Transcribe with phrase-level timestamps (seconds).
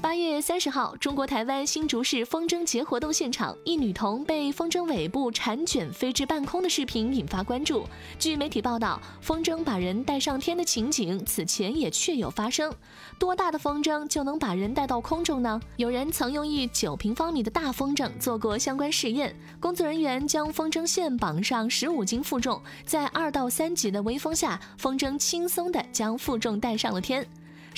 [0.00, 7.84] 八月三十号，中国台湾新竹市风筝节活动现场，一女童被风筝尾部缠卷飞至半空的视频引发关注。
[8.16, 12.72] 据媒体报道，风筝把人带上天的情景此前也确有发生。
[13.18, 15.60] 多大的风筝就能把人带到空中呢？
[15.76, 27.28] 有人曾用一九平方米的大风筝做过相关试验，工作人员将风筝线绑上十五斤负重，在二到三级的微风下，风筝轻松地将负重带上了天。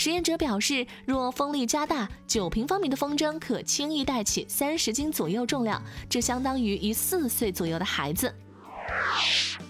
[0.01, 8.35] 实验者表示，若风力加大，九平方米的风筝可轻易带起三十斤左右重量，这相当于一四岁左右的孩子。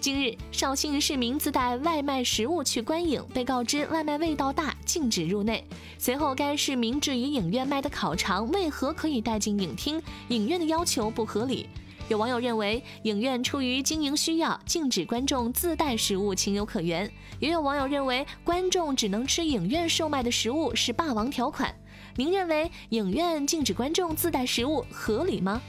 [0.01, 5.67] 近日，绍兴市民自带外卖食物去观影，被告知外卖味道大，禁止入内。
[5.99, 11.69] 随后，该市民质疑影院卖的烤肠为何可以带进影厅，影院的要求不合理。
[12.11, 21.73] 有网友认为，影院出于经营需要，禁止观众自带食物情有可原；也有网友认为，观众只能吃影院售卖的食物是霸王条款。
[22.17, 25.63] 您认为影院禁止观众自带食物合理吗？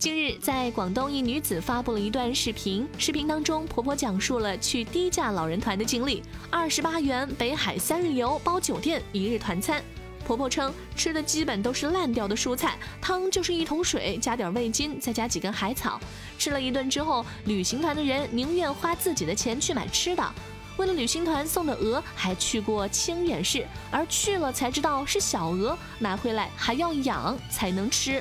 [0.00, 9.80] 近日，在广东一女子发布了一段视频，视频当中，婆婆讲述了去低价老人团的经历：二十八元北海三日游包酒店一日团餐。
[10.24, 16.00] 婆婆称吃的基本都是烂掉的蔬菜，汤就是一桶水，加点味精，再加几根海草。
[16.38, 20.34] 吃了一顿之后，旅行团的人宁愿花自己的钱去买吃的。
[20.76, 28.20] 为了旅行团送的鹅，还去过清远市，而去了才知道是小鹅，买回来还要养才能吃。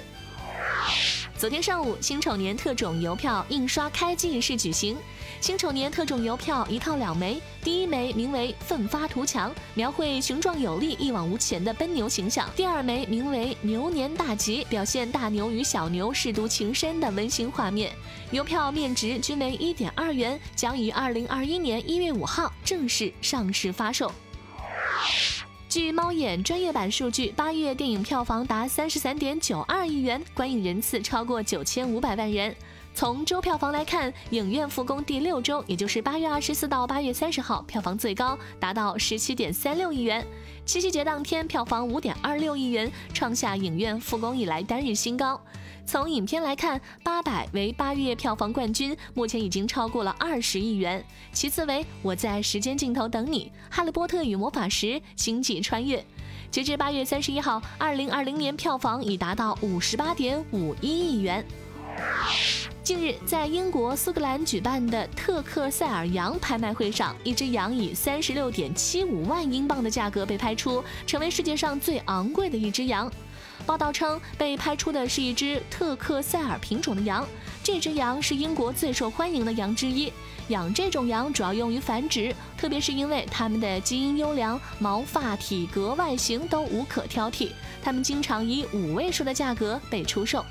[1.43, 4.95] 昨天上午，辛丑年特种邮票印刷开机仪式举行。
[5.41, 17.91] 辛丑年特种邮票一套两枚，第一枚名为“奋发图强”，描绘雄壮有力、一往无前的奔牛形象；第二枚名为“牛年大吉”，表现大牛与小牛舐犊情深的温馨画面。
[18.31, 24.09] 邮票面值均为一点二元，将于二零二一年一月五号正式上市发售。
[25.73, 32.55] 据猫眼专业版数据，八月电影票房达三十三点九二亿元，观影人次超过九千五百万人。
[32.95, 40.25] 从周票房来看，影院复工第六周，也就是八月二十四到八月三十号，票房最高达到十七点三六亿元。
[40.63, 45.41] 七夕节当天，票房五点二六亿元，创下影院复工以来单日新高。
[45.85, 51.03] 从影片来看，《八佰》为八月票房冠军，目前已经超过了二十亿元。
[51.33, 55.97] 其次为《我在时间尽头等你》《哈利波特与魔法石》《星际穿越》。
[56.51, 61.43] 截至八月三十一号，二零二零年票房已达到五十八点五一亿元。
[62.83, 73.09] 近日，在英国苏格兰举办的特克塞尔羊拍卖会上，一只羊以三十六点七五万英镑的价格被拍出，成为世界上最昂贵的一只羊。
[73.65, 77.25] 报道称，被拍出的是一只特克塞尔品种的羊。
[77.63, 80.11] 这只羊是英国最受欢迎的羊之一。
[80.49, 87.51] 养这种羊主要用于繁殖，特别是因为它们的基因优良，毛发、体格、外形都无可挑剔。
[87.81, 90.43] 它们经常以五位数的价格被出售。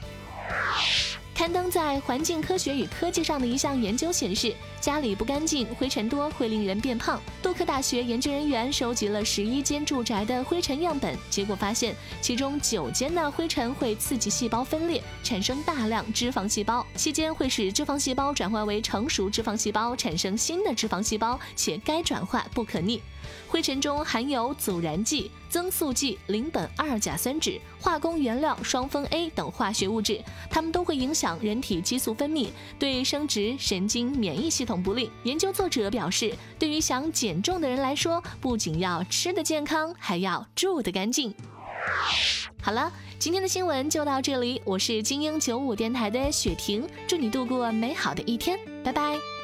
[1.42, 7.20] 刊登在《环境科学与科技》上的一项研究显示，家里不干净、灰尘多会令人变胖。
[7.42, 23.02] 杜克大学研究人员收集了十一间住宅的灰尘样本，结果发现，其中九间的灰尘会刺激细胞分裂，产生大量脂肪细胞；期间会使脂肪细胞转化为成熟脂肪细胞，产生新的脂肪细胞，且该转化不可逆。
[23.48, 35.10] 灰尘中含有阻燃剂、增速剂、邻苯二甲酸酯、化工原料双酚 A 等化学物质，它们都会影响人体激素分泌，对生殖、神经、免疫系统不利。
[35.24, 41.34] 研究作者表示，对于想减重的人来说，不仅要吃的健康，还要住得干净。
[42.62, 49.41] 好了，今天的新闻就到这里，我是精英九五电台的雪婷，祝你度过美好的一天，拜拜。